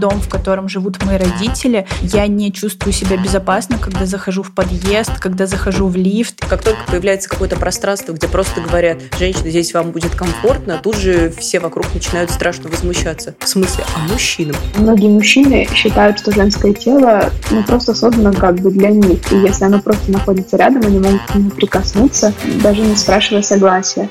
[0.00, 1.86] дом, в котором живут мои родители.
[2.00, 6.44] Я не чувствую себя безопасно, когда захожу в подъезд, когда захожу в лифт.
[6.48, 11.30] Как только появляется какое-то пространство, где просто говорят, женщина, здесь вам будет комфортно, тут же
[11.38, 13.34] все вокруг начинают страшно возмущаться.
[13.38, 14.56] В смысле, а мужчинам?
[14.76, 19.32] Многие мужчины считают, что женское тело ну, просто создано как бы для них.
[19.32, 22.32] И если оно просто находится рядом, они могут к нему прикоснуться,
[22.62, 24.08] даже не спрашивая согласия.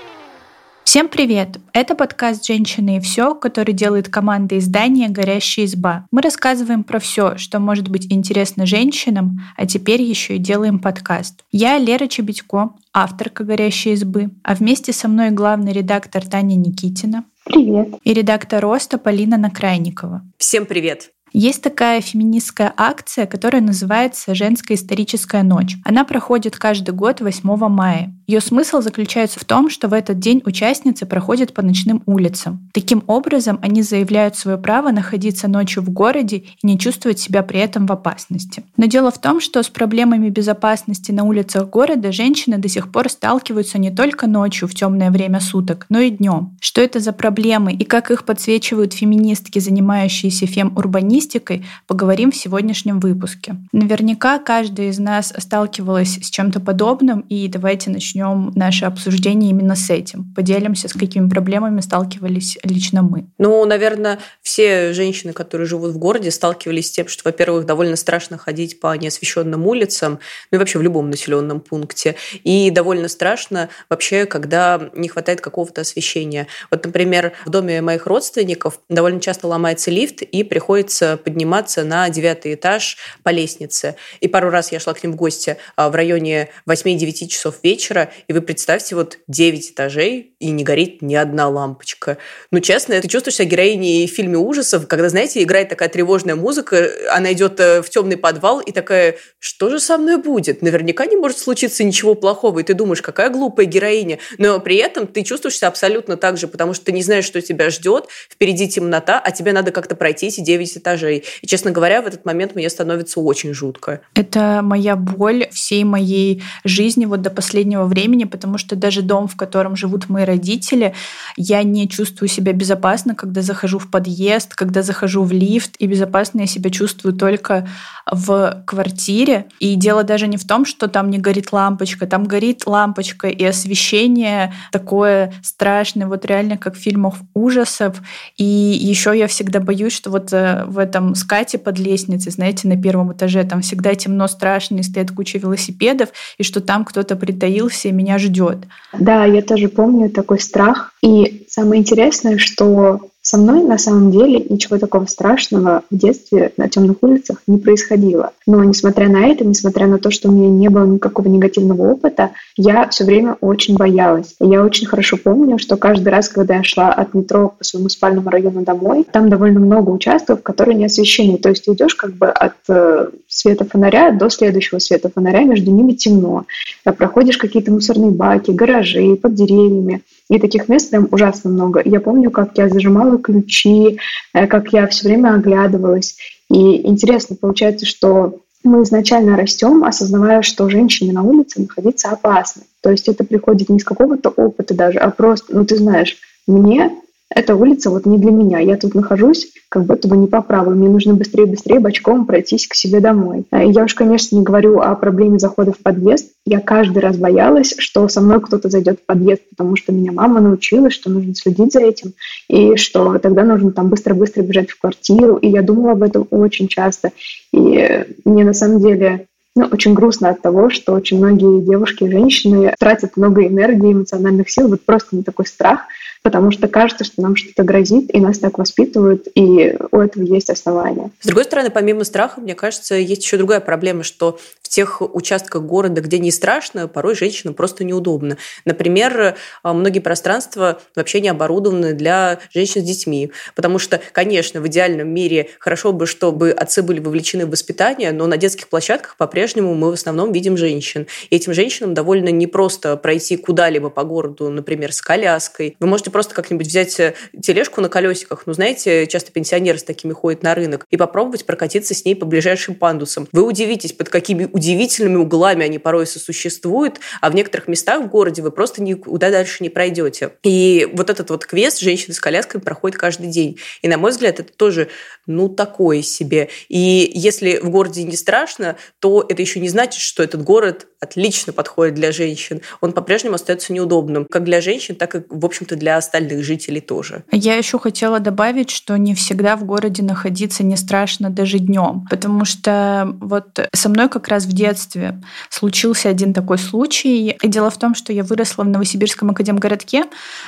[0.89, 1.59] Всем привет!
[1.71, 6.07] Это подкаст «Женщины и все», который делает команда издания «Горящая изба».
[6.09, 11.43] Мы рассказываем про все, что может быть интересно женщинам, а теперь еще и делаем подкаст.
[11.51, 17.23] Я Лера Чебедько, авторка «Горящей избы», а вместе со мной главный редактор Таня Никитина.
[17.45, 17.89] Привет.
[18.03, 20.23] И редактор «Роста» Полина Накрайникова.
[20.39, 21.11] Всем привет!
[21.33, 25.75] Есть такая феминистская акция, которая называется «Женская историческая ночь».
[25.85, 28.13] Она проходит каждый год 8 мая.
[28.27, 32.69] Ее смысл заключается в том, что в этот день участницы проходят по ночным улицам.
[32.73, 37.59] Таким образом, они заявляют свое право находиться ночью в городе и не чувствовать себя при
[37.59, 38.63] этом в опасности.
[38.77, 43.09] Но дело в том, что с проблемами безопасности на улицах города женщины до сих пор
[43.09, 46.57] сталкиваются не только ночью в темное время суток, но и днем.
[46.61, 52.99] Что это за проблемы и как их подсвечивают феминистки, занимающиеся фем-урбанизмом, статистикой поговорим в сегодняшнем
[52.99, 53.55] выпуске.
[53.71, 59.89] Наверняка каждая из нас сталкивалась с чем-то подобным, и давайте начнем наше обсуждение именно с
[59.89, 60.33] этим.
[60.35, 63.27] Поделимся, с какими проблемами сталкивались лично мы.
[63.37, 68.37] Ну, наверное, все женщины, которые живут в городе, сталкивались с тем, что, во-первых, довольно страшно
[68.37, 70.19] ходить по неосвещенным улицам,
[70.51, 72.15] ну и вообще в любом населенном пункте.
[72.43, 76.47] И довольно страшно вообще, когда не хватает какого-то освещения.
[76.71, 82.53] Вот, например, в доме моих родственников довольно часто ломается лифт, и приходится подниматься на девятый
[82.53, 83.95] этаж по лестнице.
[84.19, 88.11] И пару раз я шла к ним в гости а, в районе 8-9 часов вечера,
[88.27, 92.17] и вы представьте, вот 9 этажей, и не горит ни одна лампочка.
[92.51, 96.89] Ну, честно, ты чувствуешь себя героиней в фильме ужасов, когда, знаете, играет такая тревожная музыка,
[97.11, 100.61] она идет э, в темный подвал, и такая, что же со мной будет?
[100.61, 104.19] Наверняка не может случиться ничего плохого, и ты думаешь, какая глупая героиня.
[104.37, 107.41] Но при этом ты чувствуешь себя абсолютно так же, потому что ты не знаешь, что
[107.41, 111.23] тебя ждет, впереди темнота, а тебе надо как-то пройти эти 9 этажей этажей.
[111.41, 114.01] И, честно говоря, в этот момент мне становится очень жутко.
[114.15, 119.35] Это моя боль всей моей жизни вот до последнего времени, потому что даже дом, в
[119.35, 120.93] котором живут мои родители,
[121.37, 126.41] я не чувствую себя безопасно, когда захожу в подъезд, когда захожу в лифт, и безопасно
[126.41, 127.67] я себя чувствую только
[128.11, 129.45] в квартире.
[129.59, 133.43] И дело даже не в том, что там не горит лампочка, там горит лампочка, и
[133.43, 138.01] освещение такое страшное, вот реально как в фильмах ужасов.
[138.37, 142.81] И еще я всегда боюсь, что вот э, в этом скате под лестницей, знаете, на
[142.81, 147.87] первом этаже, там всегда темно, страшно, и стоит куча велосипедов, и что там кто-то притаился
[147.87, 148.57] и меня ждет.
[148.93, 150.93] Да, я тоже помню такой страх.
[151.01, 156.69] И самое интересное, что со мной на самом деле ничего такого страшного в детстве на
[156.69, 158.31] темных улицах не происходило.
[158.47, 162.31] Но несмотря на это, несмотря на то, что у меня не было никакого негативного опыта,
[162.55, 164.35] я все время очень боялась.
[164.39, 168.29] Я очень хорошо помню, что каждый раз, когда я шла от метро по своему спальному
[168.29, 171.37] району домой, там довольно много участков, которые не освещены.
[171.37, 175.71] То есть ты идешь как бы от э, света фонаря до следующего света фонаря, между
[175.71, 176.45] ними темно.
[176.83, 180.01] Проходишь какие-то мусорные баки, гаражи, под деревьями.
[180.29, 181.81] И таких мест прям ужасно много.
[181.83, 183.99] Я помню, как я зажимала ключи,
[184.33, 186.17] э, как я все время оглядывалась.
[186.49, 192.63] И интересно, получается, что мы изначально растем, осознавая, что женщине на улице находиться опасно.
[192.81, 196.91] То есть это приходит не из какого-то опыта даже, а просто, ну ты знаешь, мне
[197.29, 198.59] эта улица вот не для меня.
[198.59, 200.71] Я тут нахожусь как будто бы не по праву.
[200.71, 203.45] Мне нужно быстрее-быстрее бочком пройтись к себе домой.
[203.51, 206.31] Э, я уж, конечно, не говорю о проблеме захода в подъезд.
[206.45, 210.41] Я каждый раз боялась, что со мной кто-то зайдет в подъезд, потому что меня мама
[210.41, 212.13] научила, что нужно следить за этим,
[212.47, 215.35] и что тогда нужно там быстро-быстро бежать в квартиру.
[215.35, 217.11] И я думала об этом очень часто.
[217.53, 222.11] И мне на самом деле ну, очень грустно от того, что очень многие девушки и
[222.11, 225.81] женщины тратят много энергии, эмоциональных сил вот просто на такой страх–
[226.21, 230.49] потому что кажется, что нам что-то грозит, и нас так воспитывают, и у этого есть
[230.49, 231.11] основания.
[231.21, 235.63] С другой стороны, помимо страха, мне кажется, есть еще другая проблема, что в тех участках
[235.63, 238.37] города, где не страшно, порой женщинам просто неудобно.
[238.65, 244.67] Например, а, многие пространства вообще не оборудованы для женщин с детьми, потому что, конечно, в
[244.67, 249.73] идеальном мире хорошо бы, чтобы отцы были вовлечены в воспитание, но на детских площадках по-прежнему
[249.73, 251.07] мы в основном видим женщин.
[251.31, 255.75] И этим женщинам довольно непросто пройти куда-либо по городу, например, с коляской.
[255.79, 259.83] Вы можете можете просто как-нибудь взять э, тележку на колесиках, ну, знаете, часто пенсионеры с
[259.83, 263.27] такими ходят на рынок, и попробовать прокатиться с ней по ближайшим пандусам.
[263.31, 268.41] Вы удивитесь, под какими удивительными углами они порой сосуществуют, а в некоторых местах в городе
[268.41, 270.31] вы просто никуда дальше не пройдете.
[270.43, 273.57] И вот этот вот квест женщины с коляской проходит каждый день.
[273.81, 274.89] И, на мой взгляд, это тоже,
[275.27, 276.49] ну, такое себе.
[276.67, 281.53] И если в городе не страшно, то это еще не значит, что этот город отлично
[281.53, 282.61] подходит для женщин.
[282.81, 287.23] Он по-прежнему остается неудобным, как для женщин, так и, в общем-то, для остальных жителей тоже.
[287.31, 292.43] Я еще хотела добавить, что не всегда в городе находиться не страшно даже днем, потому
[292.45, 297.37] что вот со мной как раз в детстве случился один такой случай.
[297.41, 300.05] И дело в том, что я выросла в Новосибирском академгородке,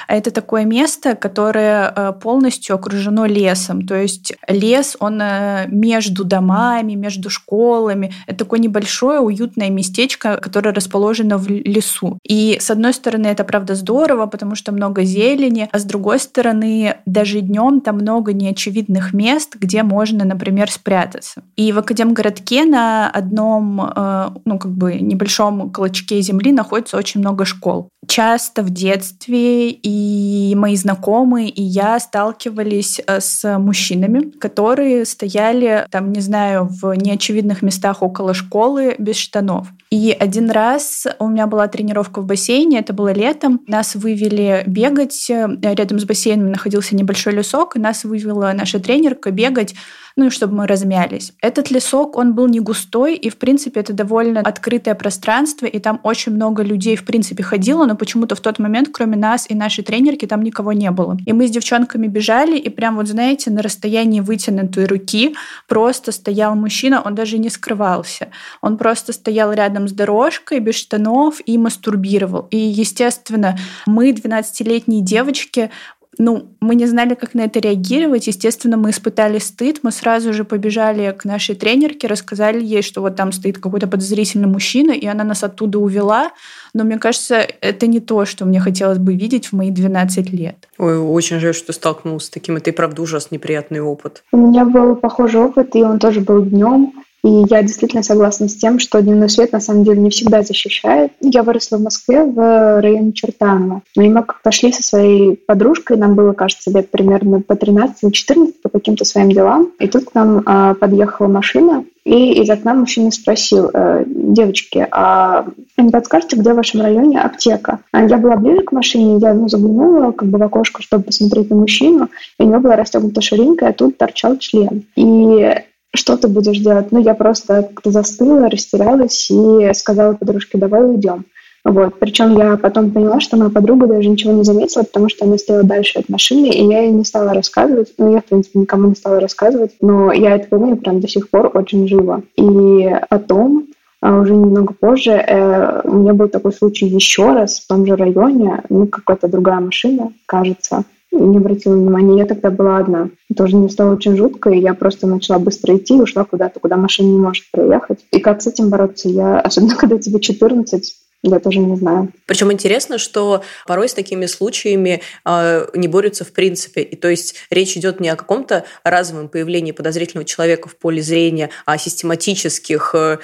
[0.08, 3.88] а это такое место, которое э, полностью окружено лесом.
[3.88, 8.14] То есть лес, он э, между домами, между школами.
[8.28, 12.18] Это такое небольшое уютное местечко, которое расположено в лесу.
[12.28, 16.98] И с одной стороны, это правда здорово, потому что много зелени, а с другой стороны,
[17.06, 21.44] даже днем там много неочевидных мест, где можно, например, спрятаться.
[21.56, 27.46] И в Академгородке на одном, э, ну, как бы небольшом клочке земли находится очень много
[27.46, 27.90] школ.
[28.08, 36.12] Часто в детстве и мои знакомые, и я сталкивались э, с мужчинами, которые стояли, там,
[36.12, 39.68] не знаю, в неочевидных местах около школы без штанов.
[39.92, 43.60] И один раз у меня была тренировка в бассейне, это было летом.
[43.68, 45.30] Нас вывели бегать.
[45.30, 49.76] Рядом с бассейном находился небольшой лесок, и нас вывела наша тренерка бегать
[50.16, 51.34] ну и чтобы мы размялись.
[51.42, 56.00] Этот лесок, он был не густой, и, в принципе, это довольно открытое пространство, и там
[56.04, 59.84] очень много людей, в принципе, ходило, но почему-то в тот момент, кроме нас и нашей
[59.84, 61.18] тренерки, там никого не было.
[61.26, 65.36] И мы с девчонками бежали, и прям вот, знаете, на расстоянии вытянутой руки
[65.68, 68.30] просто стоял мужчина, он даже не скрывался.
[68.62, 72.48] Он просто стоял рядом с дорожкой, без штанов, и мастурбировал.
[72.52, 75.70] И, естественно, мы, 12-летние девочки,
[76.18, 78.28] ну, мы не знали, как на это реагировать.
[78.28, 79.80] Естественно, мы испытали стыд.
[79.82, 84.48] Мы сразу же побежали к нашей тренерке, рассказали ей, что вот там стоит какой-то подозрительный
[84.48, 86.32] мужчина, и она нас оттуда увела.
[86.74, 90.68] Но мне кажется, это не то, что мне хотелось бы видеть в мои 12 лет.
[90.78, 92.58] Ой, очень жаль, что столкнулся с таким.
[92.58, 94.24] Это и правда ужасно неприятный опыт.
[94.32, 96.94] У меня был похожий опыт, и он тоже был днем.
[97.24, 101.12] И я действительно согласна с тем, что дневной свет на самом деле не всегда защищает.
[101.22, 103.84] Я выросла в Москве в районе Чертанова.
[103.96, 109.06] Но мы пошли со своей подружкой, нам было, кажется, лет примерно по 13-14 по каким-то
[109.06, 109.72] своим делам.
[109.80, 115.46] И тут к нам а, подъехала машина, и из окна мужчина спросил, э, девочки, а
[115.78, 117.80] не подскажете, где в вашем районе аптека?
[117.92, 121.52] А я была ближе к машине, я ну, заглянула как бы в окошко, чтобы посмотреть
[121.52, 122.10] на мужчину,
[122.40, 124.84] и у него была расстегнута ширинка, а тут торчал член.
[124.96, 125.56] И
[125.94, 126.92] что ты будешь делать?
[126.92, 131.26] Ну, я просто застыла, растерялась и сказала подружке, давай уйдем.
[131.64, 132.00] Вот.
[132.00, 135.64] Причем я потом поняла, что моя подруга даже ничего не заметила, потому что она стояла
[135.64, 137.94] дальше от машины, и я ей не стала рассказывать.
[137.98, 141.30] Ну, я, в принципе, никому не стала рассказывать, но я это помню прям до сих
[141.30, 142.24] пор очень живо.
[142.36, 143.68] И потом,
[144.02, 147.96] а уже немного позже, э, у меня был такой случай еще раз в том же
[147.96, 152.18] районе, ну, какая-то другая машина, кажется, не обратила внимания.
[152.18, 153.10] Я тогда была одна.
[153.36, 156.78] Тоже мне стало очень жутко, и я просто начала быстро идти и ушла куда-то, куда
[156.78, 158.00] машина не может проехать.
[158.12, 159.10] И как с этим бороться?
[159.10, 162.12] Я, особенно когда тебе 14, я тоже не знаю.
[162.26, 166.82] Причем интересно, что порой с такими случаями э, не борются в принципе.
[166.82, 171.52] И то есть речь идет не о каком-то разовом появлении подозрительного человека в поле зрения,
[171.66, 173.18] а о систематических э,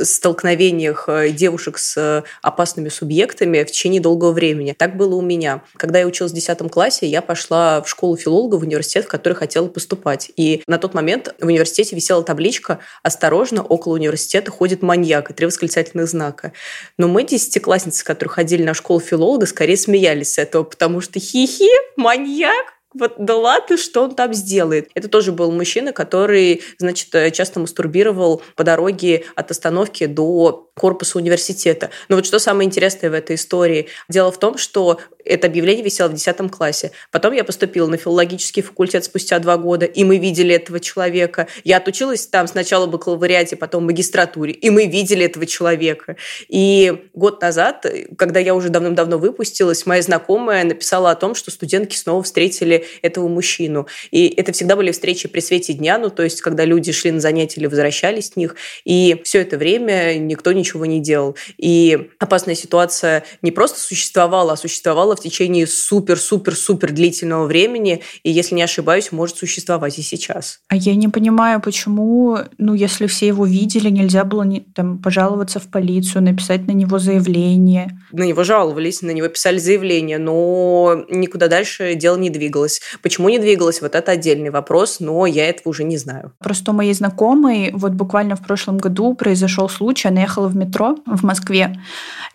[0.00, 4.72] столкновениях э, девушек с э, опасными субъектами в течение долгого времени.
[4.78, 5.62] Так было у меня.
[5.76, 9.34] Когда я училась в 10 классе, я пошла в школу филолога в университет, в который
[9.34, 10.30] хотела поступать.
[10.36, 15.46] И на тот момент в университете висела табличка «Осторожно, около университета ходит маньяк» и три
[15.46, 16.52] восклицательных знака.
[16.96, 21.70] Но мы десятиклассницы, которые ходили на школу филолога, скорее смеялись с этого, потому что хихи,
[21.96, 24.90] маньяк, вот да ладно, что он там сделает.
[24.94, 31.18] Это тоже был мужчина, который, значит, э, часто мастурбировал по дороге от остановки до корпуса
[31.18, 31.90] университета.
[32.08, 33.88] Но вот что самое интересное в этой истории?
[34.08, 36.92] Дело в том, что это объявление висело в 10 классе.
[37.12, 41.46] Потом я поступила на филологический факультет спустя два года, и мы видели этого человека.
[41.64, 46.16] Я отучилась там сначала в бакалавриате, потом в магистратуре, и мы видели этого человека.
[46.48, 51.96] И год назад, когда я уже давным-давно выпустилась, моя знакомая написала о том, что студентки
[51.96, 53.86] снова встретили этого мужчину.
[54.10, 57.20] И это всегда были встречи при свете дня, ну, то есть, когда люди шли на
[57.20, 61.36] занятия или возвращались с них, и все это время никто ничего не делал.
[61.58, 68.54] И опасная ситуация не просто существовала, а существовала в течение супер-супер-супер длительного времени, и, если
[68.54, 70.60] не ошибаюсь, может существовать и сейчас.
[70.68, 75.60] А я не понимаю, почему, ну, если все его видели, нельзя было не, там, пожаловаться
[75.60, 77.98] в полицию, написать на него заявление.
[78.12, 82.69] На него жаловались, на него писали заявление, но никуда дальше дело не двигалось.
[83.02, 86.32] Почему не двигалось, вот это отдельный вопрос, но я этого уже не знаю.
[86.38, 90.96] Просто у моей знакомой вот буквально в прошлом году произошел случай, она ехала в метро
[91.06, 91.76] в Москве,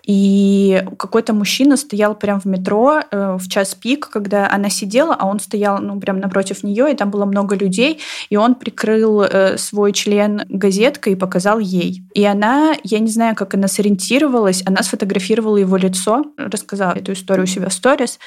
[0.06, 5.26] и какой-то мужчина стоял прямо в метро э, в час пик, когда она сидела, а
[5.26, 8.00] он стоял ну, прямо напротив нее, и там было много людей,
[8.30, 12.04] и он прикрыл э, свой член газеткой и показал ей.
[12.14, 17.46] И она, я не знаю, как она сориентировалась, она сфотографировала его лицо, рассказала эту историю
[17.46, 18.20] у себя в сторис,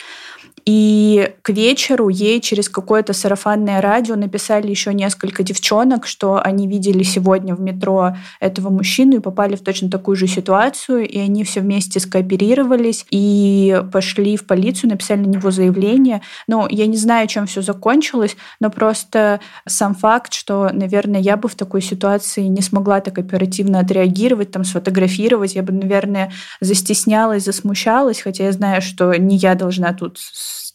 [0.65, 7.03] и к вечеру ей через какое-то сарафанное радио написали еще несколько девчонок, что они видели
[7.03, 11.61] сегодня в метро этого мужчину и попали в точно такую же ситуацию, и они все
[11.61, 16.23] вместе скооперировались и пошли в полицию, написали на него заявление.
[16.47, 21.49] Ну, я не знаю, чем все закончилось, но просто сам факт, что, наверное, я бы
[21.49, 28.21] в такой ситуации не смогла так оперативно отреагировать, там, сфотографировать, я бы, наверное, застеснялась, засмущалась,
[28.21, 30.19] хотя я знаю, что не я должна тут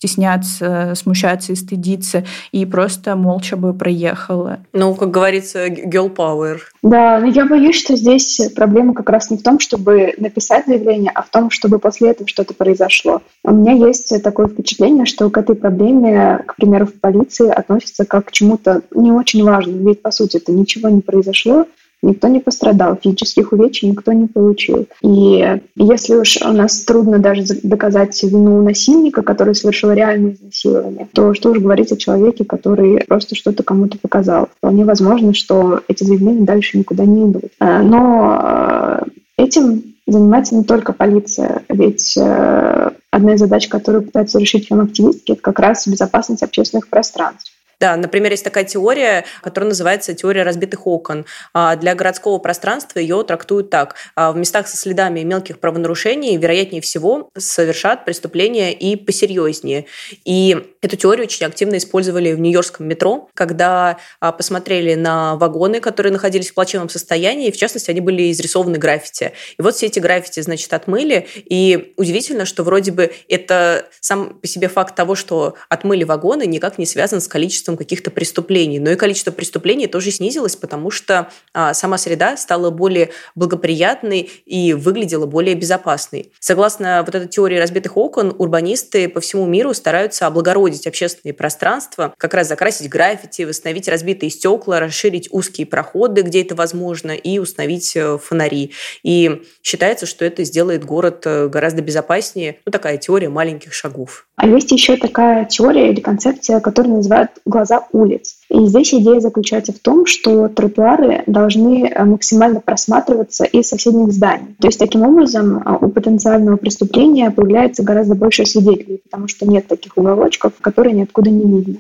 [0.04, 4.60] стесняться, смущаться и стыдиться, и просто молча бы проехала.
[4.74, 6.58] Ну, как говорится, girl power.
[6.82, 11.12] Да, но я боюсь, что здесь проблема как раз не в том, чтобы написать заявление,
[11.16, 13.22] а в том, чтобы после этого что-то произошло.
[13.46, 18.26] У меня есть такое впечатление, что к этой проблеме, к примеру, в полиции относятся как
[18.26, 21.66] к чему-то не очень важному, ведь, по сути, это ничего не произошло,
[22.04, 24.88] Никто не пострадал, физических увечий никто не получил.
[25.02, 31.34] И если уж у нас трудно даже доказать вину насильника, который совершил реальное изнасилование, то
[31.34, 34.50] что уж говорить о человеке, который просто что-то кому-то показал.
[34.58, 37.52] Вполне возможно, что эти заявления дальше никуда не идут.
[37.62, 39.00] Э, но э,
[39.38, 45.42] этим занимается не только полиция, ведь э, одна из задач, которую пытаются решить фем-активистки, это
[45.42, 47.53] как раз безопасность общественных пространств.
[47.84, 51.26] Да, например, есть такая теория, которая называется теория разбитых окон.
[51.54, 53.96] А, для городского пространства ее трактуют так.
[54.16, 59.88] А, в местах со следами мелких правонарушений, вероятнее всего, совершат преступления и посерьезнее.
[60.24, 66.14] И эту теорию очень активно использовали в Нью-Йоркском метро, когда а, посмотрели на вагоны, которые
[66.14, 69.34] находились в плачевном состоянии, и в частности, они были изрисованы граффити.
[69.58, 74.48] И вот все эти граффити, значит, отмыли, и удивительно, что вроде бы это сам по
[74.48, 78.80] себе факт того, что отмыли вагоны, никак не связан с количеством количеством каких-то преступлений.
[78.80, 84.74] Но и количество преступлений тоже снизилось, потому что а, сама среда стала более благоприятной и
[84.74, 86.32] выглядела более безопасной.
[86.40, 92.34] Согласно вот этой теории разбитых окон, урбанисты по всему миру стараются облагородить общественные пространства, как
[92.34, 98.18] раз закрасить граффити, восстановить разбитые стекла, расширить узкие проходы, где это возможно, и установить э,
[98.18, 98.72] фонари.
[99.04, 102.58] И считается, что это сделает город э, гораздо безопаснее.
[102.66, 104.26] Ну, такая теория маленьких шагов.
[104.36, 108.38] А есть еще такая теория или концепция, которую называют глаза улиц.
[108.50, 114.56] И здесь идея заключается в том, что тротуары должны э, максимально просматриваться из соседних зданий.
[114.60, 119.68] То есть таким образом э, у потенциального преступления появляется гораздо больше свидетелей, потому что нет
[119.68, 121.76] таких уголочков, которые ниоткуда не видно.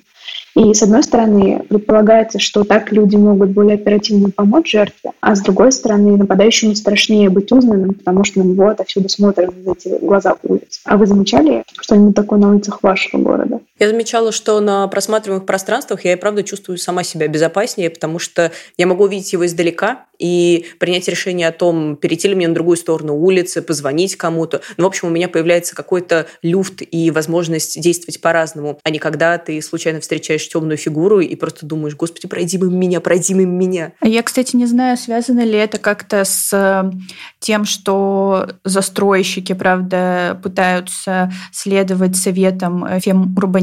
[0.55, 5.41] И с одной стороны, предполагается, что так люди могут более оперативно помочь жертве, а с
[5.41, 10.81] другой стороны, нападающему страшнее быть узнанным, потому что на него отовсюду смотрят эти глаза улиц.
[10.85, 13.61] А вы замечали что-нибудь такое на улицах вашего города?
[13.79, 18.51] Я замечала, что на просматриваемых пространствах я и правда чувствую сама себя безопаснее, потому что
[18.77, 22.77] я могу увидеть его издалека и принять решение о том, перейти ли мне на другую
[22.77, 24.61] сторону улицы, позвонить кому-то.
[24.77, 29.37] Ну, в общем, у меня появляется какой-то люфт и возможность действовать по-разному, а не когда
[29.39, 33.93] ты случайно встречаешь темную фигуру и просто думаешь, господи, пройди мимо меня, пройди мимо меня.
[34.01, 36.91] Я, кстати, не знаю, связано ли это как-то с э,
[37.39, 42.99] тем, что застройщики, правда, пытаются следовать советам э,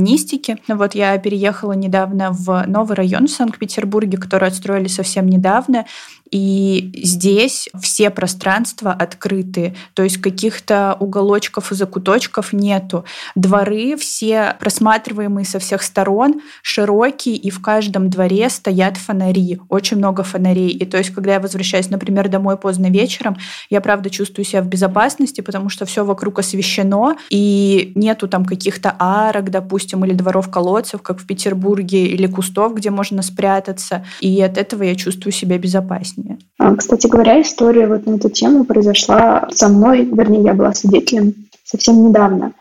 [0.00, 0.58] фем-урбанистики.
[0.68, 5.84] Вот я переехала недавно в новый район в Санкт-Петербурге, который отстроили совсем недавно,
[6.30, 13.04] и здесь все пространства открыты, то есть каких-то уголочков и закуточков нету.
[13.34, 20.22] Дворы все просматриваемые со всех сторон, широкие, и в каждом дворе стоят фонари, очень много
[20.22, 20.68] фонарей.
[20.68, 23.36] И то есть, когда я возвращаюсь, например, домой поздно вечером,
[23.68, 28.94] я правда чувствую себя в безопасности, потому что все вокруг освещено, и нету там каких-то
[29.00, 34.04] арок, допустим, или дворов колодцев, как в Петербурге, или кустов, где можно спрятаться.
[34.20, 36.38] И от этого я чувствую себя безопаснее.
[36.58, 41.34] А, кстати говоря, история вот на эту тему произошла со мной, вернее, я была свидетелем
[41.64, 42.52] совсем недавно.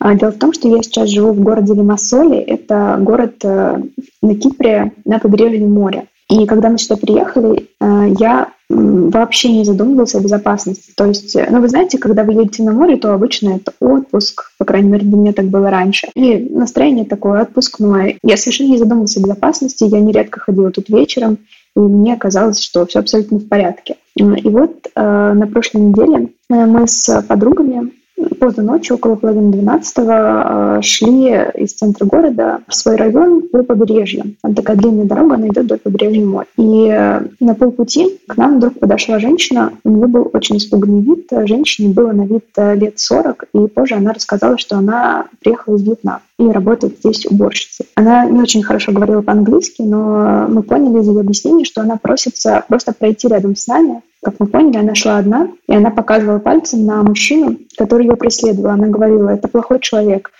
[0.00, 2.40] А, дело в том, что я сейчас живу в городе Лимассоле.
[2.40, 3.82] Это город э,
[4.22, 6.06] на Кипре на побережье моря.
[6.30, 10.92] И когда мы сюда приехали, э, я вообще не задумывалась о безопасности.
[10.94, 14.52] То есть, э, ну, вы знаете, когда вы едете на море, то обычно это отпуск,
[14.58, 16.08] по крайней мере, для меня так было раньше.
[16.14, 18.18] И настроение такое отпускное.
[18.22, 21.38] Я совершенно не задумывалась о безопасности, я нередко ходила тут вечером,
[21.74, 23.96] и мне казалось, что все абсолютно в порядке.
[24.14, 27.92] И вот э, на прошлой неделе э, мы с подругами
[28.38, 34.36] поздно ночью, около половины двенадцатого, э, шли из центра города в свой район по побережью.
[34.42, 36.46] Там такая длинная дорога, она идет до побережья моря.
[36.56, 41.28] И э, на полпути к нам вдруг подошла женщина, у нее был очень испуганный вид.
[41.30, 45.82] Женщине было на вид э, лет 40, и позже она рассказала, что она приехала из
[45.82, 47.86] Вьетнама и работает здесь уборщицей.
[47.96, 52.64] Она не очень хорошо говорила по-английски, но мы поняли из ее объяснений, что она просится
[52.68, 56.84] просто пройти рядом с нами, как мы поняли, она шла одна, и она показывала пальцем
[56.84, 58.70] на мужчину, который ее преследовал.
[58.70, 60.30] Она говорила, это плохой человек,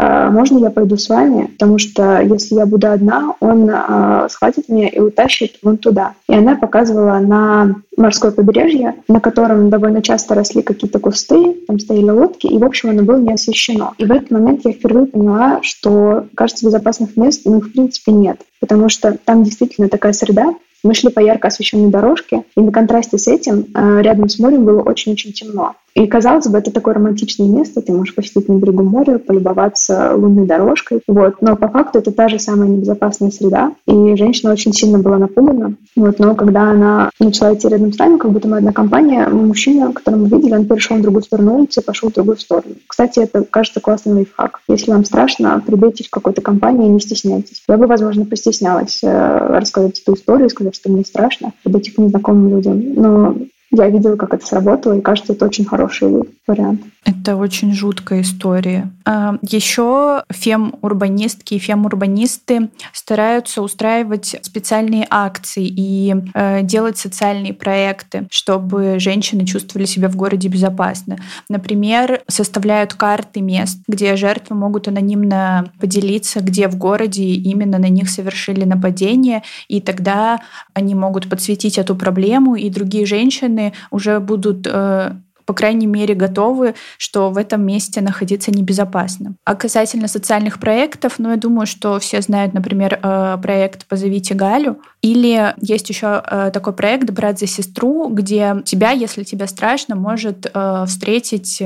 [0.00, 4.68] а, можно я пойду с вами, потому что если я буду одна, он э, схватит
[4.68, 6.12] меня и утащит вон туда.
[6.28, 12.10] И она показывала на морское побережье, на котором довольно часто росли какие-то кусты, там стояли
[12.10, 13.94] лодки, и, в общем, оно было не освещено.
[13.98, 18.40] И в этот момент я впервые поняла, что, кажется, безопасных мест, ну, в принципе, нет.
[18.60, 23.18] Потому что там действительно такая среда, мы шли по ярко освещенной дорожке, и на контрасте
[23.18, 25.74] с этим э, рядом с морем было очень-очень темно.
[25.94, 30.46] И, казалось бы, это такое романтичное место, ты можешь посетить на берегу моря, полюбоваться лунной
[30.46, 31.00] дорожкой.
[31.08, 31.36] Вот.
[31.40, 35.74] Но по факту это та же самая небезопасная среда, и женщина очень сильно была напугана.
[35.96, 36.18] Вот.
[36.18, 40.20] Но когда она начала идти рядом с нами, как будто мы одна компания, мужчина, которого
[40.20, 42.74] мы видели, он перешел на другую сторону улицы пошел в другую сторону.
[42.86, 44.60] Кстати, это, кажется, классный лайфхак.
[44.68, 47.62] Если вам страшно, прибейтесь в какой-то компании и не стесняйтесь.
[47.68, 52.50] Я бы, возможно, постеснялась э, рассказать эту историю, сказать, что мне страшно, подойти к незнакомым
[52.50, 52.94] людям.
[52.94, 53.36] Но
[53.70, 56.80] я видела, как это сработало, и кажется, это очень хороший вариант.
[57.04, 58.90] Это очень жуткая история.
[59.04, 68.98] А, Еще фем-урбанистки и фем-урбанисты стараются устраивать специальные акции и э, делать социальные проекты, чтобы
[68.98, 71.18] женщины чувствовали себя в городе безопасно.
[71.48, 78.08] Например, составляют карты мест, где жертвы могут анонимно поделиться, где в городе именно на них
[78.08, 80.40] совершили нападение, и тогда
[80.74, 83.57] они могут подсветить эту проблему, и другие женщины
[83.90, 85.12] уже будут э,
[85.46, 89.34] по крайней мере, готовы, что в этом месте находиться небезопасно.
[89.46, 94.76] А касательно социальных проектов, ну, я думаю, что все знают, например, э, проект «Позовите Галю»,
[95.00, 100.52] или есть еще э, такой проект «Брат за сестру», где тебя, если тебе страшно, может
[100.86, 101.62] встретить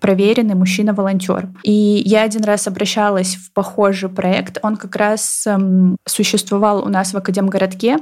[0.00, 1.48] проверенный мужчина-волонтер.
[1.62, 4.58] И я один раз обращалась в похожий проект.
[4.62, 7.98] Он как раз эм, существовал у нас в Академгородке.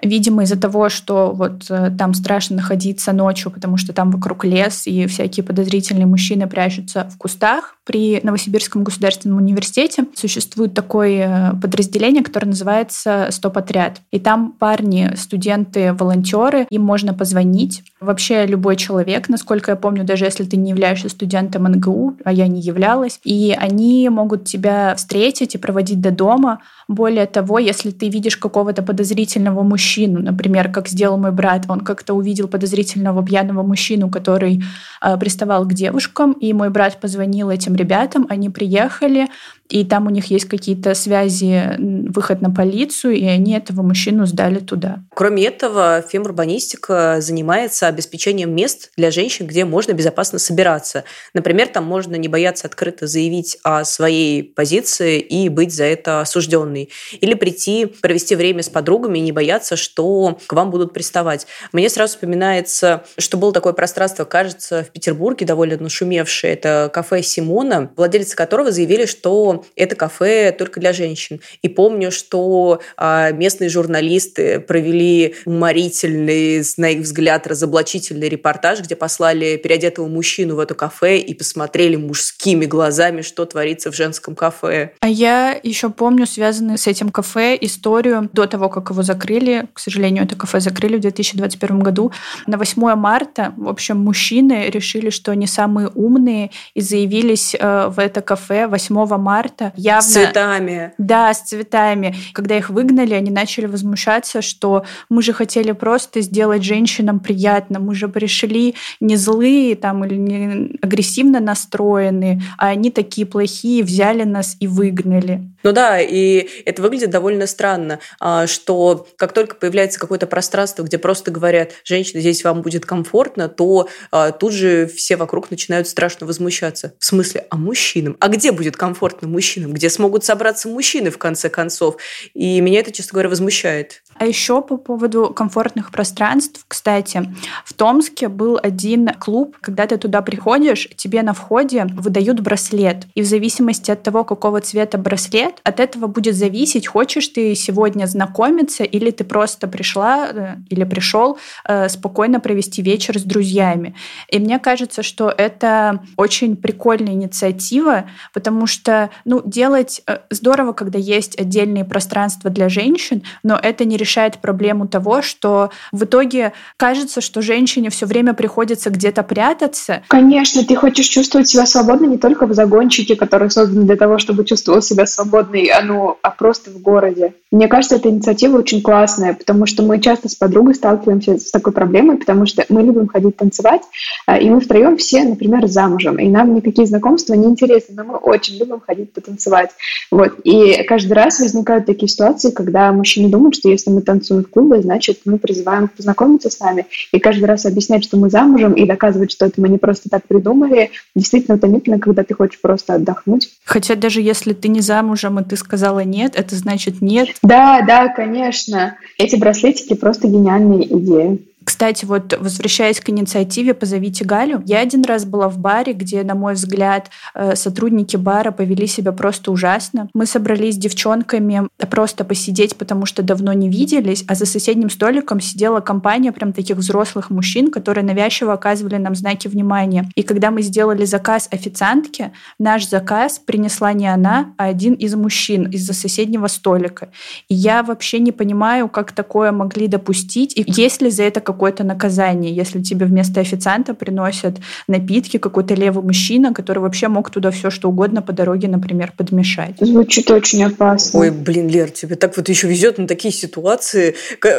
[0.00, 4.86] Видимо, из-за того, что вот э, там страшно находиться ночью, потому что там вокруг лес,
[4.86, 7.76] и всякие подозрительные мужчины прячутся в кустах.
[7.84, 14.00] При Новосибирском государственном университете существует такое э, подразделение, которое называется «Стоп-отряд».
[14.10, 17.82] И там парни, студенты, волонтеры, им можно позвонить.
[18.00, 22.46] Вообще любой человек, насколько я помню, даже если ты не являешься студентом НГУ, а я
[22.46, 26.60] не являлась, и они могут тебя встретить и проводить до дома.
[26.88, 31.64] Более того, если ты видишь какого-то подозрительного мужчину, мужчину, например, как сделал мой брат.
[31.68, 34.62] Он как-то увидел подозрительного пьяного мужчину, который
[35.02, 39.26] э, приставал к девушкам, и мой брат позвонил этим ребятам, они приехали,
[39.72, 44.58] и там у них есть какие-то связи, выход на полицию, и они этого мужчину сдали
[44.58, 45.02] туда.
[45.14, 51.04] Кроме этого, фемурбанистика занимается обеспечением мест для женщин, где можно безопасно собираться.
[51.32, 56.90] Например, там можно не бояться открыто заявить о своей позиции и быть за это осужденной.
[57.22, 61.46] Или прийти, провести время с подругами и не бояться, что к вам будут приставать.
[61.72, 66.52] Мне сразу вспоминается, что было такое пространство, кажется, в Петербурге довольно нашумевшее.
[66.52, 71.40] Это кафе Симона, владельцы которого заявили, что это кафе только для женщин.
[71.62, 79.56] И помню, что а, местные журналисты провели уморительный, на их взгляд, разоблачительный репортаж, где послали
[79.56, 84.92] переодетого мужчину в это кафе и посмотрели мужскими глазами, что творится в женском кафе.
[85.00, 89.68] А я еще помню связанную с этим кафе историю до того, как его закрыли.
[89.72, 92.12] К сожалению, это кафе закрыли в 2021 году.
[92.46, 97.98] На 8 марта, в общем, мужчины решили, что они самые умные и заявились э, в
[97.98, 99.72] это кафе 8 марта марта.
[99.76, 100.02] Явно...
[100.02, 100.92] С цветами.
[100.98, 102.14] Да, с цветами.
[102.32, 107.94] Когда их выгнали, они начали возмущаться, что мы же хотели просто сделать женщинам приятно, мы
[107.94, 114.56] же пришли не злые там или не агрессивно настроенные, а они такие плохие, взяли нас
[114.60, 115.42] и выгнали.
[115.62, 120.98] Ну да, и это выглядит довольно странно, а, что как только появляется какое-то пространство, где
[120.98, 126.26] просто говорят, женщина, здесь вам будет комфортно, то а, тут же все вокруг начинают страшно
[126.26, 126.94] возмущаться.
[126.98, 128.16] В смысле, а мужчинам?
[128.18, 129.72] А где будет комфортно мужчинам?
[129.72, 131.96] Где смогут собраться мужчины в конце концов?
[132.34, 134.02] И меня это, честно говоря, возмущает.
[134.16, 140.22] А еще по поводу комфортных пространств, кстати, в Томске был один клуб, когда ты туда
[140.22, 143.06] приходишь, тебе на входе выдают браслет.
[143.14, 148.06] И в зависимости от того, какого цвета браслет, от этого будет зависеть, хочешь ты сегодня
[148.06, 153.94] знакомиться или ты просто пришла э, или пришел э, спокойно провести вечер с друзьями.
[154.28, 160.98] И мне кажется, что это очень прикольная инициатива, потому что ну, делать э, здорово, когда
[160.98, 167.20] есть отдельные пространства для женщин, но это не решает проблему того, что в итоге кажется,
[167.20, 170.02] что женщине все время приходится где-то прятаться.
[170.08, 174.44] Конечно, ты хочешь чувствовать себя свободно не только в загончике, который создан для того, чтобы
[174.44, 177.34] чувствовать себя свободной, а, ну, а просто в городе.
[177.50, 181.72] Мне кажется, эта инициатива очень классная, потому что мы часто с подругой сталкиваемся с такой
[181.72, 183.82] проблемой, потому что мы любим ходить танцевать,
[184.26, 188.16] а, и мы втроем все, например, замужем, и нам никакие знакомства не интересны, но мы
[188.16, 189.70] очень любим ходить потанцевать.
[190.10, 190.40] Вот.
[190.44, 194.82] И каждый раз возникают такие ситуации, когда мужчины думают, что если мы танцуем в клубе,
[194.82, 196.86] значит, мы призываем их познакомиться с нами.
[197.12, 200.26] И каждый раз объяснять, что мы замужем, и доказывать, что это мы не просто так
[200.26, 203.50] придумали, действительно утомительно, когда ты хочешь просто отдохнуть.
[203.64, 207.28] Хотя даже если ты не замужем, и ты сказала нет, это значит нет.
[207.42, 208.96] Да, да, конечно.
[209.18, 211.51] Эти браслетики просто гениальные идеи.
[211.64, 216.34] Кстати, вот возвращаясь к инициативе «Позовите Галю», я один раз была в баре, где, на
[216.34, 220.08] мой взгляд, э, сотрудники бара повели себя просто ужасно.
[220.14, 225.40] Мы собрались с девчонками просто посидеть, потому что давно не виделись, а за соседним столиком
[225.40, 230.08] сидела компания прям таких взрослых мужчин, которые навязчиво оказывали нам знаки внимания.
[230.14, 235.70] И когда мы сделали заказ официантке, наш заказ принесла не она, а один из мужчин
[235.70, 237.10] из-за соседнего столика.
[237.48, 241.84] И я вообще не понимаю, как такое могли допустить, и есть ли за это какое-то
[241.84, 244.56] наказание, если тебе вместо официанта приносят
[244.88, 249.76] напитки какой-то левый мужчина, который вообще мог туда все что угодно по дороге, например, подмешать.
[249.80, 251.20] Звучит очень опасно.
[251.20, 254.14] Ой, блин, Лер, тебе так вот еще везет на такие ситуации.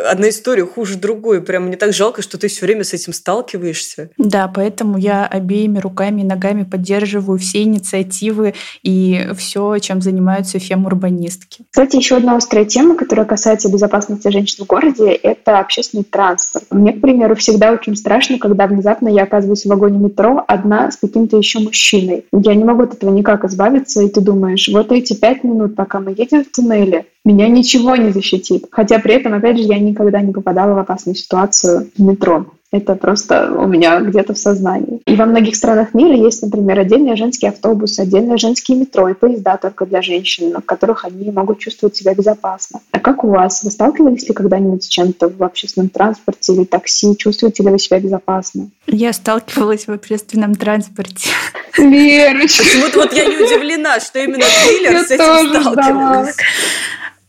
[0.10, 1.42] Одна история хуже другой.
[1.42, 4.10] Прям мне так жалко, что ты все время с этим сталкиваешься.
[4.18, 8.54] Да, поэтому я обеими руками и ногами поддерживаю все инициативы
[8.84, 11.64] и все, чем занимаются фем-урбанистки.
[11.72, 16.66] Кстати, еще одна острая тема, которая касается безопасности женщин в городе, это общественный транспорт.
[16.84, 20.98] Мне, к примеру, всегда очень страшно, когда внезапно я оказываюсь в вагоне метро одна с
[20.98, 22.26] каким-то еще мужчиной.
[22.34, 26.02] Я не могу от этого никак избавиться, и ты думаешь, вот эти пять минут, пока
[26.02, 28.66] мы едем в туннеле, меня ничего не защитит.
[28.70, 32.48] Хотя при этом, опять же, я никогда не попадала в опасную ситуацию в метро.
[32.74, 35.00] Это просто у меня где-то в сознании.
[35.06, 39.58] И во многих странах мира есть, например, отдельные женские автобусы, отдельные женские метро и поезда
[39.58, 42.80] только для женщин, в которых они могут чувствовать себя безопасно.
[42.90, 43.64] А как у вас?
[43.64, 47.16] Вы сталкивались ли когда-нибудь с чем-то в общественном транспорте или такси?
[47.16, 48.72] Чувствуете ли вы себя безопасно?
[48.88, 51.30] Я сталкивалась в общественном транспорте.
[51.78, 52.64] Верочка.
[52.64, 56.38] Почему-то вот я не удивлена, что именно ты, с этим сталкивалась.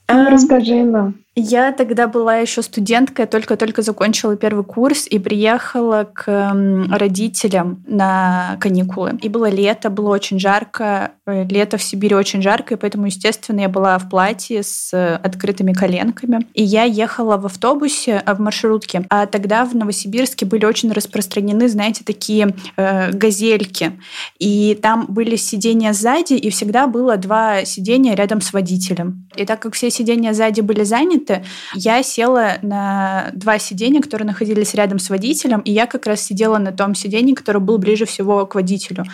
[0.08, 1.14] Ну, расскажи нам.
[1.36, 6.54] Я тогда была еще студенткой, только-только закончила первый курс и приехала к
[6.90, 9.18] родителям на каникулы.
[9.20, 11.12] И было лето, было очень жарко.
[11.26, 15.72] Э, лето в Сибири очень жарко, и поэтому, естественно, я была в платье с открытыми
[15.72, 16.46] коленками.
[16.54, 19.04] И я ехала в автобусе, а, в маршрутке.
[19.10, 23.98] А тогда в Новосибирске были очень распространены, знаете, такие э, газельки.
[24.38, 29.28] И там были сиденья сзади, и всегда было два сиденья рядом с водителем.
[29.34, 34.26] И так как все сиденья сзади были заняты, моменты я села на два сиденья, которые
[34.26, 38.04] находились рядом с водителем, и я как раз сидела на том сиденье, которое было ближе
[38.04, 39.04] всего к водителю.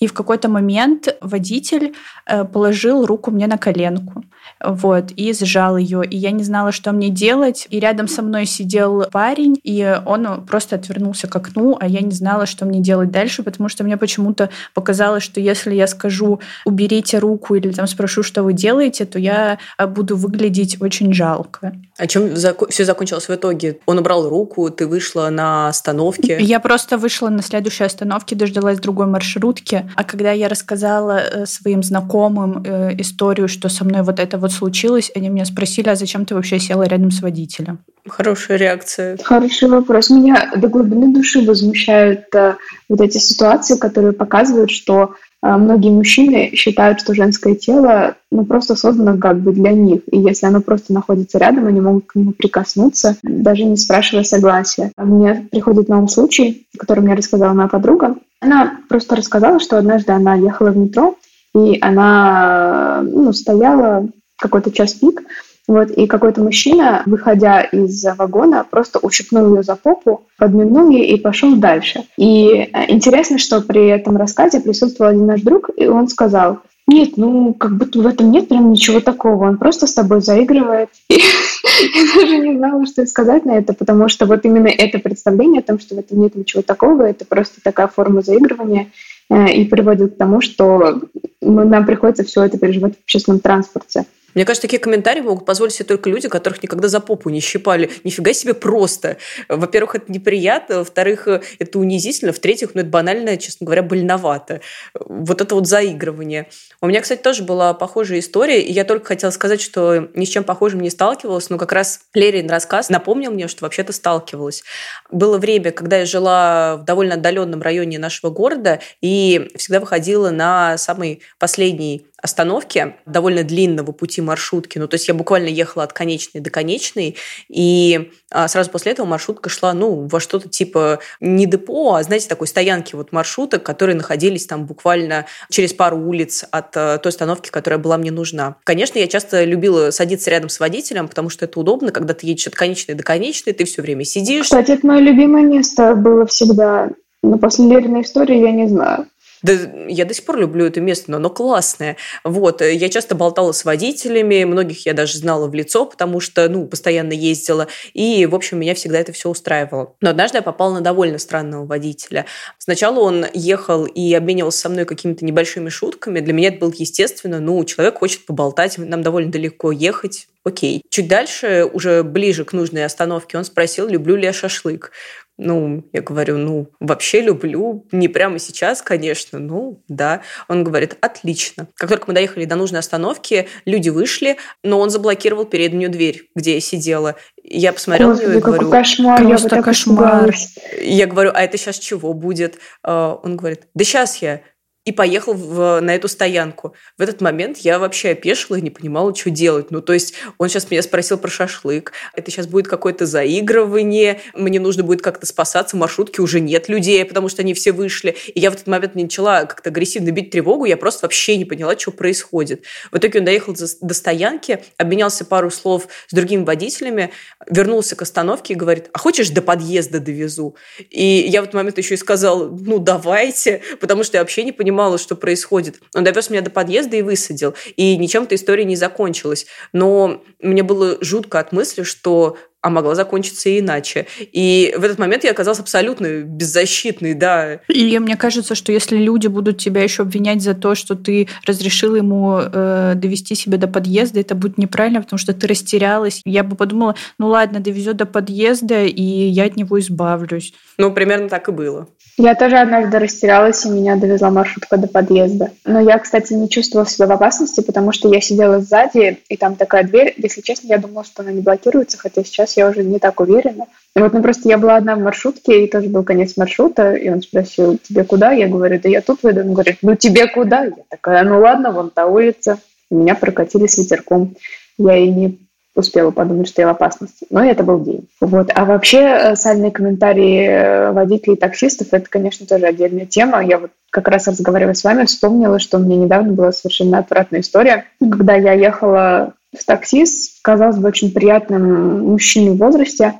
[0.00, 1.94] И в какой-то момент водитель
[2.26, 4.24] э, положил руку мне на коленку
[4.64, 6.04] вот, и сжал ее.
[6.04, 7.66] И я не знала, что мне делать.
[7.70, 12.12] И рядом со мной сидел парень, и он просто отвернулся к окну, а я не
[12.12, 17.18] знала, что мне делать дальше, потому что мне почему-то показалось, что если я скажу «уберите
[17.18, 21.55] руку» или там спрошу, что вы делаете, то я э, буду выглядеть очень жалко.
[21.98, 23.78] А чем зак- все закончилось в итоге?
[23.86, 26.38] Он убрал руку, ты вышла на остановке?
[26.40, 29.90] Я просто вышла на следующей остановке, дождалась другой маршрутки.
[29.94, 34.52] А когда я рассказала э, своим знакомым э, историю, что со мной вот это вот
[34.52, 37.78] случилось, они меня спросили, а зачем ты вообще села рядом с водителем?
[38.08, 39.18] Хорошая реакция.
[39.22, 40.10] Хороший вопрос.
[40.10, 42.56] Меня до глубины души возмущают э,
[42.88, 49.18] вот эти ситуации, которые показывают, что многие мужчины считают, что женское тело ну, просто создано
[49.18, 50.00] как бы для них.
[50.10, 54.92] И если оно просто находится рядом, они могут к нему прикоснуться, даже не спрашивая согласия.
[54.96, 58.16] А мне приходит ум случай, который мне рассказала моя подруга.
[58.40, 61.16] Она просто рассказала, что однажды она ехала в метро,
[61.54, 65.22] и она ну, стояла какой-то час пик,
[65.68, 71.20] вот, и какой-то мужчина, выходя из вагона, просто ущипнул ее за попу, подмигнул ей и
[71.20, 72.04] пошел дальше.
[72.16, 77.16] И э, интересно, что при этом рассказе присутствовал один наш друг, и он сказал, нет,
[77.16, 79.48] ну, как будто в этом нет прям ничего такого.
[79.48, 80.90] Он просто с тобой заигрывает.
[81.08, 85.60] И я даже не знала, что сказать на это, потому что вот именно это представление
[85.60, 88.86] о том, что в этом нет ничего такого, это просто такая форма заигрывания
[89.28, 91.02] э, и приводит к тому, что
[91.40, 94.04] нам приходится все это переживать в общественном транспорте.
[94.36, 97.90] Мне кажется, такие комментарии могут позволить себе только люди, которых никогда за попу не щипали.
[98.04, 99.16] Нифига себе просто.
[99.48, 104.60] Во-первых, это неприятно, во-вторых, это унизительно, в-третьих, ну, это банально, честно говоря, больновато.
[104.94, 106.48] Вот это вот заигрывание.
[106.82, 110.28] У меня, кстати, тоже была похожая история, и я только хотела сказать, что ни с
[110.28, 114.64] чем похожим не сталкивалась, но как раз Лерин рассказ напомнил мне, что вообще-то сталкивалась.
[115.10, 120.76] Было время, когда я жила в довольно отдаленном районе нашего города и всегда выходила на
[120.76, 124.78] самый последний остановке довольно длинного пути маршрутки.
[124.78, 127.16] Ну, то есть я буквально ехала от конечной до конечной,
[127.48, 132.28] и а, сразу после этого маршрутка шла, ну, во что-то типа не депо, а, знаете,
[132.28, 137.50] такой стоянки вот маршруток, которые находились там буквально через пару улиц от а, той остановки,
[137.50, 138.56] которая была мне нужна.
[138.64, 142.46] Конечно, я часто любила садиться рядом с водителем, потому что это удобно, когда ты едешь
[142.46, 144.44] от конечной до конечной, ты все время сидишь.
[144.44, 146.90] Кстати, это мое любимое место было всегда.
[147.22, 149.06] Но после Лериной истории я не знаю.
[149.42, 149.52] Да,
[149.88, 151.96] я до сих пор люблю это место, но оно классное.
[152.24, 156.48] Вот, э, я часто болтала с водителями, многих я даже знала в лицо, потому что,
[156.48, 159.94] ну, постоянно ездила, и, в общем, меня всегда это все устраивало.
[160.00, 162.26] Но однажды я попала на довольно странного водителя.
[162.58, 166.20] Сначала он ехал и обменивался со мной какими-то небольшими шутками.
[166.20, 167.40] Для меня это было естественно.
[167.40, 170.82] Ну, человек хочет поболтать, нам довольно далеко ехать, окей.
[170.88, 174.92] Чуть дальше, уже ближе к нужной остановке, он спросил, люблю ли я шашлык.
[175.38, 177.86] Ну, я говорю, ну, вообще люблю.
[177.92, 180.22] Не прямо сейчас, конечно, ну, да.
[180.48, 181.68] Он говорит, отлично.
[181.74, 186.54] Как только мы доехали до нужной остановки, люди вышли, но он заблокировал переднюю дверь, где
[186.54, 187.16] я сидела.
[187.42, 188.70] Я посмотрела Господи, на него и говорю...
[188.70, 190.34] кошмар, просто я кошмар.
[190.80, 192.58] Я говорю, а это сейчас чего будет?
[192.82, 194.40] А, он говорит, да сейчас я
[194.86, 196.74] и поехал в, на эту стоянку.
[196.96, 199.72] В этот момент я вообще опешила и не понимала, что делать.
[199.72, 201.92] Ну, то есть он сейчас меня спросил про шашлык.
[202.14, 204.20] Это сейчас будет какое-то заигрывание.
[204.34, 205.76] Мне нужно будет как-то спасаться.
[205.76, 208.16] Маршрутки уже нет людей, потому что они все вышли.
[208.32, 210.66] И я в этот момент не начала как-то агрессивно бить тревогу.
[210.66, 212.62] Я просто вообще не поняла, что происходит.
[212.92, 217.10] В итоге он доехал до стоянки, обменялся пару слов с другими водителями,
[217.50, 220.54] вернулся к остановке и говорит, а хочешь до подъезда довезу?
[220.90, 224.52] И я в этот момент еще и сказала, ну, давайте, потому что я вообще не
[224.52, 225.80] понимала, понимала, что происходит.
[225.94, 227.54] Он довез меня до подъезда и высадил.
[227.76, 229.46] И ничем эта история не закончилась.
[229.72, 234.06] Но мне было жутко от мысли, что а могла закончиться и иначе.
[234.18, 237.60] И в этот момент я оказалась абсолютно беззащитной, да.
[237.68, 241.94] И мне кажется, что если люди будут тебя еще обвинять за то, что ты разрешил
[241.94, 246.22] ему э, довести себя до подъезда, это будет неправильно, потому что ты растерялась.
[246.24, 250.52] Я бы подумала, ну ладно, довезет до подъезда, и я от него избавлюсь.
[250.76, 251.86] Ну, примерно так и было.
[252.18, 255.50] Я тоже однажды растерялась, и меня довезла маршрутка до подъезда.
[255.66, 259.54] Но я, кстати, не чувствовала себя в опасности, потому что я сидела сзади, и там
[259.54, 260.14] такая дверь.
[260.16, 263.66] Если честно, я думала, что она не блокируется, хотя сейчас я уже не так уверена.
[263.94, 267.22] Вот, ну просто я была одна в маршрутке, и тоже был конец маршрута, и он
[267.22, 268.32] спросил, тебе куда?
[268.32, 269.40] Я говорю, да я тут выйду.
[269.40, 270.64] Он говорит, ну тебе куда?
[270.64, 272.58] Я такая, ну ладно, вон та улица.
[272.90, 274.36] Меня прокатили с ветерком.
[274.78, 275.38] Я и не
[275.76, 277.26] успела подумать, что я в опасности.
[277.30, 278.08] Но это был день.
[278.20, 278.50] Вот.
[278.54, 283.44] А вообще э, сальные комментарии э, водителей и таксистов– это, конечно, тоже отдельная тема.
[283.44, 287.40] Я вот как раз разговаривая с вами, вспомнила, что у меня недавно была совершенно отвратная
[287.40, 293.14] история, когда я ехала в такси с, казалось бы, очень приятным мужчиной в возрасте,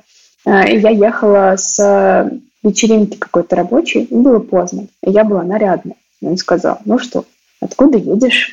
[0.45, 2.31] э, и я ехала с
[2.63, 5.95] вечеринки какой-то рабочей, и было поздно, и я была нарядная.
[6.21, 7.25] Он сказал, ну что,
[7.61, 8.51] откуда едешь?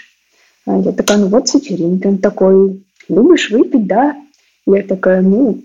[0.67, 2.07] Я такая, ну вот с вечеринки.
[2.07, 4.17] Он такой, любишь выпить, да?
[4.67, 5.63] Я такая, ну,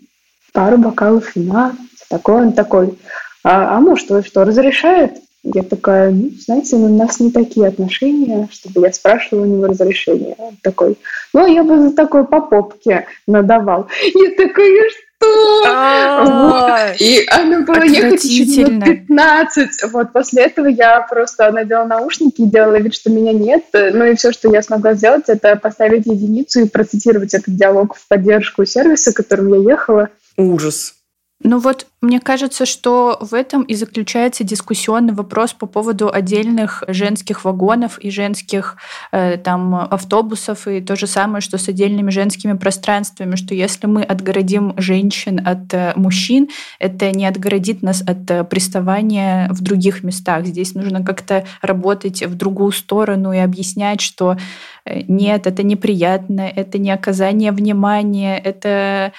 [0.51, 1.73] пару бокалов вина,
[2.09, 2.97] такой он такой.
[3.43, 5.21] А, а муж твой что, разрешает?
[5.43, 10.35] Я такая, ну, знаете, у нас не такие отношения, чтобы я спрашивала у него разрешение.
[10.37, 10.97] Он такой,
[11.33, 13.87] ну, я бы за такой по попке надавал.
[14.15, 15.63] Я такая, что?
[15.65, 16.93] А.
[16.99, 19.91] И она была ехать еще минут 15.
[19.91, 23.63] Вот после этого я просто надела наушники и делала вид, что меня нет.
[23.73, 28.07] Ну и все, что я смогла сделать, это поставить единицу и процитировать этот диалог в
[28.07, 30.09] поддержку сервиса, которым я ехала.
[30.37, 30.95] Ужас.
[31.41, 37.45] Ну вот, мне кажется, что в этом и заключается дискуссионный вопрос по поводу отдельных женских
[37.45, 38.75] вагонов и женских
[39.13, 44.03] э, там автобусов и то же самое, что с отдельными женскими пространствами, что если мы
[44.03, 50.45] отгородим женщин от э, мужчин, это не отгородит нас от э, приставания в других местах.
[50.45, 54.35] Здесь нужно как-то работать в другую сторону и объяснять, что
[54.83, 59.13] э, нет, это неприятно, это не оказание внимания, это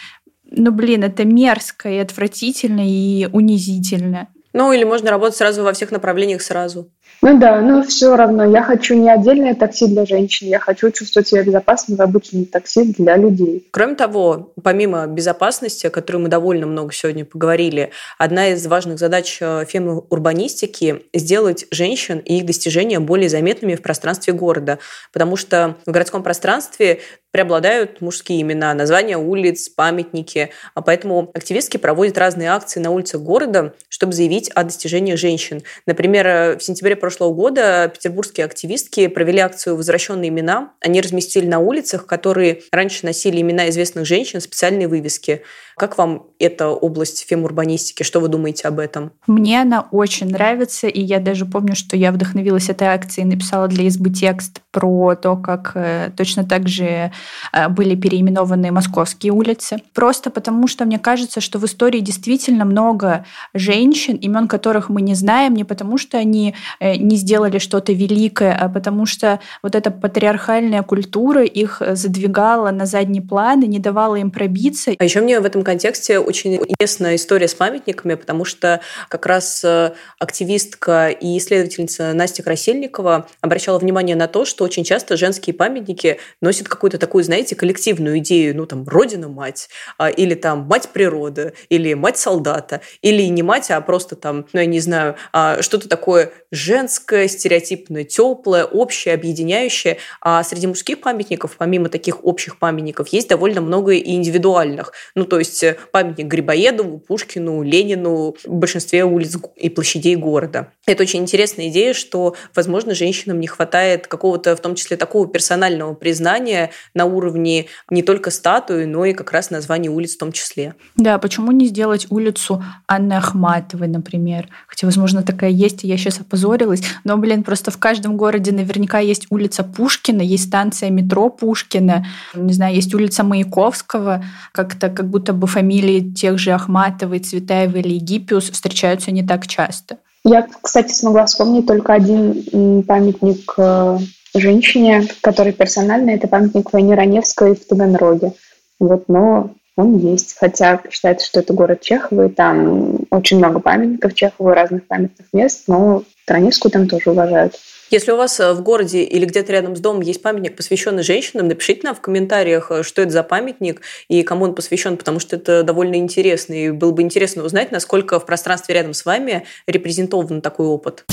[0.51, 4.29] ну, блин, это мерзко и отвратительно и унизительно.
[4.53, 6.91] Ну, или можно работать сразу во всех направлениях сразу.
[7.23, 11.29] Ну да, но все равно я хочу не отдельное такси для женщин, я хочу чувствовать
[11.29, 13.69] себя безопасно в обычном такси для людей.
[13.71, 19.37] Кроме того, помимо безопасности, о которой мы довольно много сегодня поговорили, одна из важных задач
[19.41, 24.79] э, фемурбанистики– сделать женщин и их достижения более заметными в пространстве города.
[25.13, 30.51] Потому что в городском пространстве преобладают мужские имена, названия улиц, памятники.
[30.75, 35.63] А поэтому активистки проводят разные акции на улицах города, чтобы заявить о достижениях женщин.
[35.87, 40.73] Например, э, в сентябре прошлого года петербургские активистки провели акцию «Возвращенные имена».
[40.81, 45.43] Они разместили на улицах, которые раньше носили имена известных женщин, специальные вывески.
[45.81, 48.03] Как вам эта область фемурбанистики?
[48.03, 49.13] Что вы думаете об этом?
[49.27, 53.67] Мне она очень нравится, и я даже помню, что я вдохновилась этой акцией и написала
[53.67, 57.13] для избы текст про то, как э, точно так же
[57.53, 59.79] э, были переименованы московские улицы.
[59.95, 65.15] Просто потому, что мне кажется, что в истории действительно много женщин, имен которых мы не
[65.15, 69.91] знаем, не потому что они э, не сделали что-то великое, а потому что вот эта
[69.91, 74.93] патриархальная культура их задвигала на задний план и не давала им пробиться.
[74.99, 79.63] А еще мне в этом контексте очень интересная история с памятниками, потому что как раз
[79.63, 86.19] э, активистка и исследовательница Настя Красильникова обращала внимание на то, что очень часто женские памятники
[86.41, 91.95] носят какую-то такую, знаете, коллективную идею, ну там Родина-мать, а, или там мать природы, или
[91.95, 96.33] мать солдата, или не мать, а просто там, ну я не знаю, а, что-то такое
[96.51, 99.99] женское, стереотипное, теплое, общее, объединяющее.
[100.21, 104.93] А среди мужских памятников, помимо таких общих памятников, есть довольно много и индивидуальных.
[105.15, 110.73] Ну то есть э, памятник Грибоедову, Пушкину, Ленину в большинстве улиц и площадей города.
[110.87, 115.95] Это очень интересная идея, что, возможно, женщинам не хватает какого-то, в том числе, такого персонального
[115.95, 120.75] признания на уровне не только статуи, но и как раз названия улиц в том числе.
[120.97, 124.49] Да, почему не сделать улицу Анны Ахматовой, например?
[124.67, 126.83] Хотя, возможно, такая есть, и я сейчас опозорилась.
[127.05, 132.53] Но, блин, просто в каждом городе наверняка есть улица Пушкина, есть станция метро Пушкина, не
[132.53, 134.25] знаю, есть улица Маяковского.
[134.53, 139.99] Как-то как будто бы фамилии тех же Ахматовой, Цветаевой или Египиус встречаются не так часто.
[140.25, 143.99] Я, кстати, смогла вспомнить только один памятник э,
[144.35, 146.15] женщине, который персональный.
[146.15, 148.33] Это памятник войне Раневской в Таганроге.
[148.79, 150.37] Вот, но он есть.
[150.39, 155.65] Хотя считается, что это город Чехова, и там очень много памятников Чехову, разных памятных мест,
[155.69, 157.55] но Раневскую там тоже уважают.
[157.91, 161.49] Если у вас э, в городе или где-то рядом с домом есть памятник, посвященный женщинам,
[161.49, 165.35] напишите нам в комментариях, э, что это за памятник и кому он посвящен, потому что
[165.35, 166.55] это довольно интересно.
[166.55, 171.05] И было бы интересно узнать, насколько в пространстве рядом с вами репрезентован такой опыт.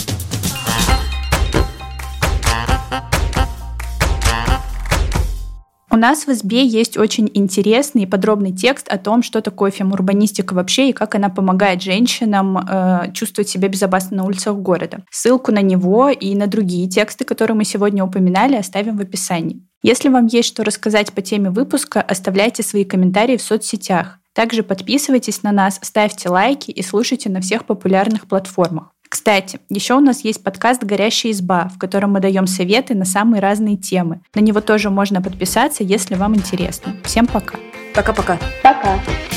[5.97, 10.53] У нас в СБ есть очень интересный и подробный текст о том, что такое фемурбанистика
[10.53, 15.03] вообще и как она помогает женщинам э, чувствовать себя безопасно на улицах города.
[15.09, 19.65] Ссылку на него и на другие тексты, которые мы сегодня упоминали, оставим в описании.
[19.81, 24.19] Если вам есть что рассказать по теме выпуска, оставляйте свои комментарии в соцсетях.
[24.33, 28.91] Также подписывайтесь на нас, ставьте лайки и слушайте на всех популярных платформах.
[29.17, 33.41] Кстати, еще у нас есть подкаст «Горящая изба», в котором мы даем советы на самые
[33.41, 34.21] разные темы.
[34.35, 36.95] На него тоже можно подписаться, если вам интересно.
[37.03, 37.57] Всем пока.
[37.95, 38.37] Пока-пока.
[38.61, 38.93] Пока.
[38.93, 38.99] -пока.
[38.99, 39.36] пока.